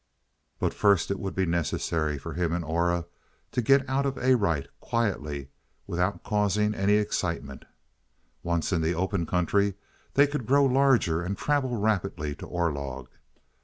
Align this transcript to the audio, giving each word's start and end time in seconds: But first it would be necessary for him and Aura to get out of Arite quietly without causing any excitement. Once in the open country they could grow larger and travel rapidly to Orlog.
But 0.57 0.73
first 0.73 1.11
it 1.11 1.19
would 1.19 1.35
be 1.35 1.45
necessary 1.45 2.17
for 2.17 2.33
him 2.33 2.53
and 2.53 2.65
Aura 2.65 3.05
to 3.51 3.61
get 3.61 3.87
out 3.87 4.07
of 4.07 4.17
Arite 4.17 4.67
quietly 4.79 5.49
without 5.85 6.23
causing 6.23 6.73
any 6.73 6.93
excitement. 6.93 7.65
Once 8.41 8.73
in 8.73 8.81
the 8.81 8.95
open 8.95 9.27
country 9.27 9.75
they 10.15 10.25
could 10.25 10.47
grow 10.47 10.65
larger 10.65 11.21
and 11.21 11.37
travel 11.37 11.77
rapidly 11.77 12.33
to 12.37 12.47
Orlog. 12.47 13.09